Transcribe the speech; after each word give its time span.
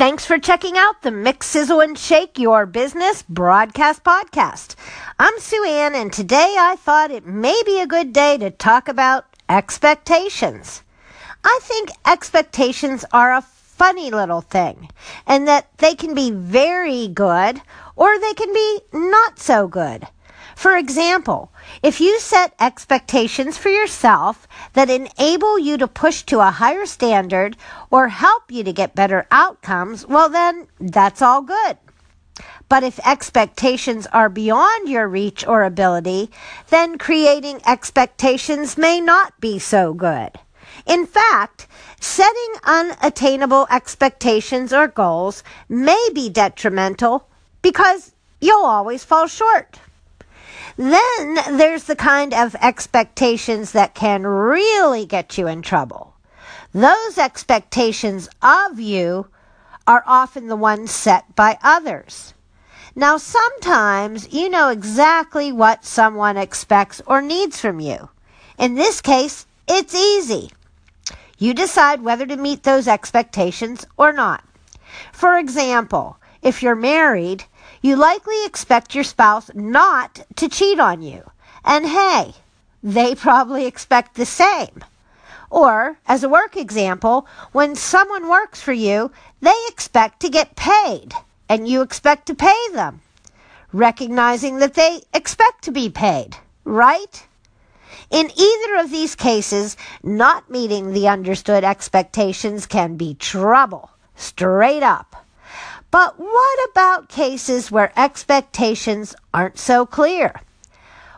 Thanks 0.00 0.24
for 0.24 0.38
checking 0.38 0.78
out 0.78 1.02
the 1.02 1.10
Mix, 1.10 1.46
Sizzle, 1.46 1.80
and 1.82 1.98
Shake 1.98 2.38
Your 2.38 2.64
Business 2.64 3.20
broadcast 3.20 4.02
podcast. 4.02 4.74
I'm 5.18 5.38
Sue 5.38 5.62
Ann, 5.62 5.94
and 5.94 6.10
today 6.10 6.56
I 6.58 6.76
thought 6.76 7.10
it 7.10 7.26
may 7.26 7.60
be 7.66 7.78
a 7.82 7.86
good 7.86 8.14
day 8.14 8.38
to 8.38 8.50
talk 8.50 8.88
about 8.88 9.26
expectations. 9.46 10.82
I 11.44 11.58
think 11.60 11.90
expectations 12.06 13.04
are 13.12 13.34
a 13.34 13.42
funny 13.42 14.10
little 14.10 14.40
thing, 14.40 14.88
and 15.26 15.46
that 15.46 15.68
they 15.76 15.94
can 15.94 16.14
be 16.14 16.30
very 16.30 17.06
good 17.06 17.60
or 17.94 18.18
they 18.18 18.32
can 18.32 18.54
be 18.54 18.80
not 18.94 19.38
so 19.38 19.68
good. 19.68 20.06
For 20.60 20.76
example, 20.76 21.50
if 21.82 22.02
you 22.02 22.20
set 22.20 22.52
expectations 22.60 23.56
for 23.56 23.70
yourself 23.70 24.46
that 24.74 24.90
enable 24.90 25.58
you 25.58 25.78
to 25.78 25.88
push 25.88 26.22
to 26.24 26.40
a 26.40 26.50
higher 26.50 26.84
standard 26.84 27.56
or 27.90 28.08
help 28.08 28.52
you 28.52 28.62
to 28.64 28.72
get 28.74 28.94
better 28.94 29.26
outcomes, 29.30 30.06
well, 30.06 30.28
then 30.28 30.66
that's 30.78 31.22
all 31.22 31.40
good. 31.40 31.78
But 32.68 32.82
if 32.82 33.00
expectations 33.06 34.06
are 34.12 34.28
beyond 34.28 34.86
your 34.86 35.08
reach 35.08 35.46
or 35.46 35.64
ability, 35.64 36.30
then 36.68 36.98
creating 36.98 37.62
expectations 37.66 38.76
may 38.76 39.00
not 39.00 39.40
be 39.40 39.58
so 39.58 39.94
good. 39.94 40.32
In 40.84 41.06
fact, 41.06 41.68
setting 42.02 42.52
unattainable 42.64 43.66
expectations 43.70 44.74
or 44.74 44.88
goals 44.88 45.42
may 45.70 46.10
be 46.12 46.28
detrimental 46.28 47.26
because 47.62 48.12
you'll 48.42 48.66
always 48.66 49.04
fall 49.04 49.26
short. 49.26 49.78
Then 50.80 51.58
there's 51.58 51.84
the 51.84 51.94
kind 51.94 52.32
of 52.32 52.56
expectations 52.62 53.72
that 53.72 53.94
can 53.94 54.26
really 54.26 55.04
get 55.04 55.36
you 55.36 55.46
in 55.46 55.60
trouble. 55.60 56.14
Those 56.72 57.18
expectations 57.18 58.30
of 58.40 58.80
you 58.80 59.26
are 59.86 60.02
often 60.06 60.46
the 60.46 60.56
ones 60.56 60.90
set 60.90 61.36
by 61.36 61.58
others. 61.62 62.32
Now, 62.96 63.18
sometimes 63.18 64.32
you 64.32 64.48
know 64.48 64.70
exactly 64.70 65.52
what 65.52 65.84
someone 65.84 66.38
expects 66.38 67.02
or 67.04 67.20
needs 67.20 67.60
from 67.60 67.80
you. 67.80 68.08
In 68.58 68.74
this 68.74 69.02
case, 69.02 69.44
it's 69.68 69.94
easy. 69.94 70.50
You 71.36 71.52
decide 71.52 72.00
whether 72.00 72.24
to 72.24 72.38
meet 72.38 72.62
those 72.62 72.88
expectations 72.88 73.86
or 73.98 74.14
not. 74.14 74.42
For 75.12 75.36
example, 75.36 76.16
if 76.40 76.62
you're 76.62 76.74
married, 76.74 77.44
you 77.80 77.96
likely 77.96 78.44
expect 78.44 78.94
your 78.94 79.04
spouse 79.04 79.50
not 79.54 80.20
to 80.36 80.48
cheat 80.48 80.78
on 80.78 81.02
you. 81.02 81.30
And 81.64 81.86
hey, 81.86 82.34
they 82.82 83.14
probably 83.14 83.66
expect 83.66 84.14
the 84.14 84.26
same. 84.26 84.84
Or, 85.50 85.98
as 86.06 86.22
a 86.22 86.28
work 86.28 86.56
example, 86.56 87.26
when 87.52 87.74
someone 87.74 88.28
works 88.28 88.62
for 88.62 88.72
you, 88.72 89.10
they 89.40 89.56
expect 89.68 90.20
to 90.20 90.28
get 90.28 90.54
paid, 90.54 91.12
and 91.48 91.66
you 91.66 91.82
expect 91.82 92.26
to 92.26 92.34
pay 92.34 92.68
them, 92.72 93.00
recognizing 93.72 94.58
that 94.58 94.74
they 94.74 95.02
expect 95.12 95.64
to 95.64 95.72
be 95.72 95.90
paid, 95.90 96.36
right? 96.64 97.26
In 98.10 98.30
either 98.36 98.76
of 98.76 98.90
these 98.90 99.16
cases, 99.16 99.76
not 100.02 100.48
meeting 100.50 100.92
the 100.92 101.08
understood 101.08 101.64
expectations 101.64 102.66
can 102.66 102.96
be 102.96 103.14
trouble, 103.14 103.90
straight 104.14 104.82
up. 104.82 105.26
But 105.90 106.18
what 106.18 106.70
about 106.70 107.08
cases 107.08 107.70
where 107.70 107.92
expectations 107.96 109.14
aren't 109.34 109.58
so 109.58 109.84
clear? 109.86 110.40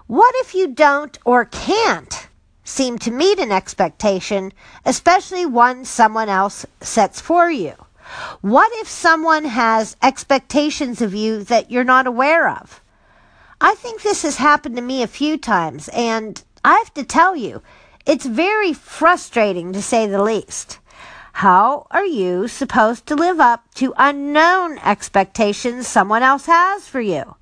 What 0.07 0.35
if 0.39 0.55
you 0.55 0.69
don't 0.69 1.19
or 1.25 1.45
can't 1.45 2.29
seem 2.65 2.99
to 3.01 3.11
meet 3.11 3.39
an 3.39 3.53
expectation, 3.53 4.53
especially 4.85 5.45
one 5.45 5.85
someone 5.85 6.29
else 6.29 6.65
sets 6.81 7.21
for 7.21 7.51
you? 7.51 7.75
What 8.41 8.71
if 8.77 8.89
someone 8.89 9.45
has 9.45 9.97
expectations 10.03 11.01
of 11.01 11.15
you 11.15 11.45
that 11.45 11.71
you're 11.71 11.85
not 11.85 12.07
aware 12.07 12.49
of? 12.49 12.81
I 13.61 13.75
think 13.75 14.03
this 14.03 14.23
has 14.23 14.37
happened 14.37 14.77
to 14.77 14.83
me 14.83 15.03
a 15.03 15.07
few 15.07 15.39
times, 15.39 15.89
and 15.91 16.43
I 16.65 16.75
have 16.79 16.93
to 16.95 17.05
tell 17.05 17.37
you, 17.37 17.63
it's 18.05 18.27
very 18.27 18.73
frustrating 18.73 19.73
to 19.73 19.83
say 19.83 20.07
the 20.07 20.23
least. 20.23 20.79
How 21.33 21.87
are 21.91 22.05
you 22.05 22.47
supposed 22.47 23.07
to 23.07 23.17
live 23.17 23.41
up 23.41 23.65
to 23.75 23.95
unknown 23.97 24.79
expectations 24.79 25.89
someone 25.89 26.23
else 26.23 26.47
has 26.47 26.87
for 26.87 27.01
you? 27.01 27.35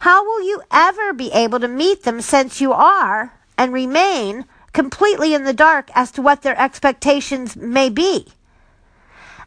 How 0.00 0.24
will 0.24 0.42
you 0.42 0.62
ever 0.70 1.12
be 1.12 1.32
able 1.32 1.58
to 1.60 1.68
meet 1.68 2.02
them 2.02 2.20
since 2.20 2.60
you 2.60 2.72
are 2.72 3.32
and 3.56 3.72
remain 3.72 4.44
completely 4.72 5.34
in 5.34 5.44
the 5.44 5.52
dark 5.52 5.90
as 5.94 6.10
to 6.12 6.22
what 6.22 6.42
their 6.42 6.60
expectations 6.60 7.56
may 7.56 7.88
be? 7.88 8.28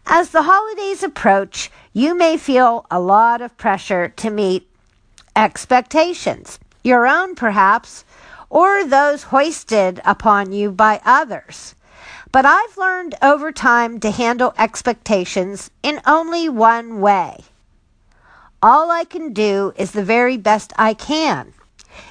As 0.07 0.29
the 0.29 0.43
holidays 0.43 1.03
approach, 1.03 1.69
you 1.93 2.15
may 2.15 2.37
feel 2.37 2.85
a 2.89 2.99
lot 2.99 3.41
of 3.41 3.55
pressure 3.57 4.09
to 4.09 4.29
meet 4.29 4.67
expectations, 5.35 6.59
your 6.83 7.07
own 7.07 7.35
perhaps, 7.35 8.03
or 8.49 8.83
those 8.83 9.23
hoisted 9.23 10.01
upon 10.03 10.51
you 10.51 10.71
by 10.71 10.99
others. 11.05 11.75
But 12.31 12.45
I've 12.45 12.77
learned 12.77 13.15
over 13.21 13.51
time 13.51 13.99
to 13.99 14.11
handle 14.11 14.53
expectations 14.57 15.69
in 15.83 15.99
only 16.05 16.47
one 16.47 17.01
way. 17.01 17.43
All 18.61 18.89
I 18.89 19.03
can 19.03 19.33
do 19.33 19.73
is 19.75 19.91
the 19.91 20.03
very 20.03 20.37
best 20.37 20.71
I 20.77 20.93
can. 20.93 21.53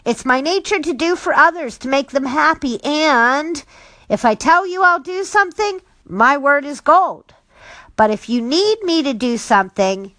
It's 0.04 0.26
my 0.26 0.42
nature 0.42 0.78
to 0.78 0.92
do 0.92 1.16
for 1.16 1.32
others 1.32 1.78
to 1.78 1.88
make 1.88 2.10
them 2.10 2.26
happy, 2.26 2.84
and 2.84 3.64
if 4.10 4.26
I 4.26 4.34
tell 4.34 4.66
you 4.66 4.82
I'll 4.82 5.00
do 5.00 5.24
something, 5.24 5.80
my 6.04 6.36
word 6.36 6.66
is 6.66 6.82
gold. 6.82 7.32
But 7.96 8.10
if 8.10 8.28
you 8.28 8.42
need 8.42 8.82
me 8.82 9.02
to 9.02 9.14
do 9.14 9.38
something, 9.38 10.12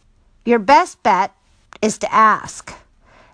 your 0.45 0.59
best 0.59 1.03
bet 1.03 1.31
is 1.79 1.99
to 1.99 2.11
ask. 2.11 2.73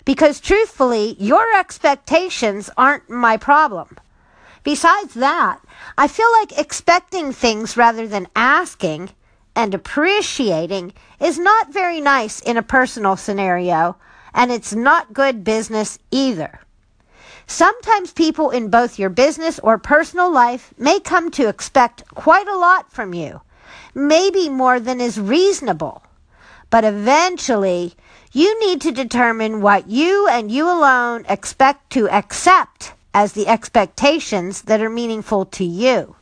Because 0.04 0.42
truthfully, 0.42 1.16
your 1.18 1.46
expectations 1.58 2.70
aren't 2.78 3.10
my 3.10 3.38
problem. 3.38 3.98
Besides 4.68 5.14
that, 5.14 5.62
I 5.98 6.10
feel 6.10 6.30
like 6.42 6.60
expecting 6.60 7.32
things 7.32 7.78
rather 7.78 8.06
than 8.06 8.28
asking 8.36 9.12
and 9.56 9.74
appreciating 9.74 10.92
is 11.22 11.40
not 11.40 11.72
very 11.72 12.02
nice 12.02 12.42
in 12.42 12.58
a 12.58 12.62
personal 12.62 13.16
scenario, 13.16 13.96
and 14.34 14.52
it's 14.52 14.74
not 14.74 15.14
good 15.14 15.46
business 15.46 16.00
either. 16.12 16.60
Sometimes 17.46 18.12
people 18.12 18.50
in 18.50 18.70
both 18.70 19.00
your 19.00 19.10
business 19.10 19.58
or 19.60 19.78
personal 19.78 20.30
life 20.30 20.74
may 20.78 21.00
come 21.00 21.32
to 21.32 21.48
expect 21.48 22.04
quite 22.14 22.50
a 22.50 22.58
lot 22.58 22.92
from 22.92 23.14
you, 23.14 23.40
maybe 23.96 24.50
more 24.50 24.82
than 24.82 25.00
is 25.00 25.18
reasonable. 25.18 26.04
But 26.70 26.84
eventually, 26.84 27.94
you 28.34 28.60
need 28.68 28.82
to 28.82 28.92
determine 28.92 29.62
what 29.62 29.88
you 29.88 30.28
and 30.28 30.52
you 30.52 30.66
alone 30.66 31.26
expect 31.30 31.90
to 31.92 32.10
accept 32.10 32.92
as 33.14 33.34
the 33.34 33.48
expectations 33.48 34.64
that 34.64 34.82
are 34.82 34.90
meaningful 34.90 35.46
to 35.46 35.64
you. 35.64 36.16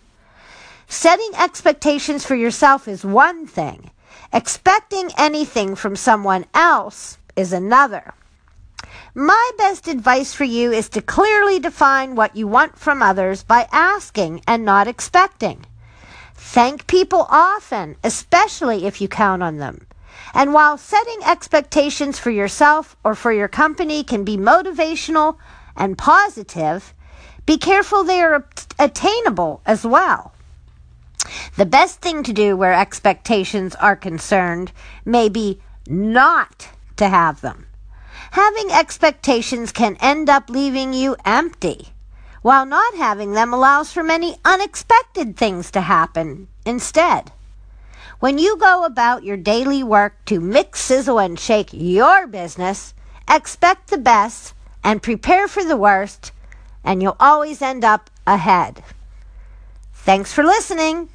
Setting 0.87 1.31
expectations 1.37 2.25
for 2.25 2.35
yourself 2.35 2.87
is 2.87 3.03
one 3.03 3.47
thing. 3.47 3.91
Expecting 4.31 5.09
anything 5.17 5.75
from 5.75 5.95
someone 5.95 6.45
else 6.53 7.17
is 7.35 7.51
another. 7.51 8.13
My 9.13 9.51
best 9.57 9.87
advice 9.87 10.33
for 10.33 10.43
you 10.43 10.71
is 10.71 10.89
to 10.89 11.01
clearly 11.01 11.59
define 11.59 12.15
what 12.15 12.35
you 12.35 12.47
want 12.47 12.77
from 12.77 13.01
others 13.01 13.43
by 13.43 13.67
asking 13.71 14.41
and 14.45 14.65
not 14.65 14.87
expecting. 14.87 15.65
Thank 16.33 16.85
people 16.85 17.25
often, 17.29 17.95
especially 18.03 18.85
if 18.85 18.99
you 18.99 19.07
count 19.07 19.41
on 19.41 19.57
them. 19.57 19.87
And 20.33 20.53
while 20.53 20.77
setting 20.77 21.23
expectations 21.25 22.19
for 22.19 22.29
yourself 22.29 22.95
or 23.03 23.15
for 23.15 23.31
your 23.31 23.47
company 23.47 24.03
can 24.03 24.23
be 24.25 24.37
motivational, 24.37 25.37
and 25.75 25.97
positive, 25.97 26.93
be 27.45 27.57
careful 27.57 28.03
they 28.03 28.21
are 28.21 28.47
attainable 28.79 29.61
as 29.65 29.85
well. 29.85 30.33
The 31.57 31.65
best 31.65 32.01
thing 32.01 32.23
to 32.23 32.33
do 32.33 32.55
where 32.57 32.73
expectations 32.73 33.75
are 33.75 33.95
concerned 33.95 34.71
may 35.05 35.29
be 35.29 35.59
not 35.87 36.69
to 36.97 37.07
have 37.07 37.41
them. 37.41 37.67
Having 38.31 38.71
expectations 38.71 39.71
can 39.71 39.97
end 40.01 40.29
up 40.29 40.49
leaving 40.49 40.93
you 40.93 41.15
empty, 41.23 41.89
while 42.41 42.65
not 42.65 42.95
having 42.95 43.33
them 43.33 43.53
allows 43.53 43.91
for 43.91 44.03
many 44.03 44.37
unexpected 44.43 45.37
things 45.37 45.71
to 45.71 45.81
happen 45.81 46.47
instead. 46.65 47.31
When 48.19 48.37
you 48.37 48.57
go 48.57 48.85
about 48.85 49.23
your 49.23 49.37
daily 49.37 49.83
work 49.83 50.25
to 50.25 50.39
mix, 50.39 50.81
sizzle, 50.81 51.19
and 51.19 51.39
shake 51.39 51.69
your 51.71 52.25
business, 52.25 52.93
expect 53.29 53.89
the 53.89 53.97
best 53.97 54.54
and 54.85 55.01
prepare 55.01 55.47
for 55.47 55.63
the 55.63 55.75
worst, 55.75 56.31
and 56.83 57.01
you'll 57.01 57.17
always 57.19 57.59
end 57.59 57.83
up 57.83 58.11
ahead. 58.27 58.83
Thanks 59.93 60.31
for 60.31 60.43
listening. 60.43 61.09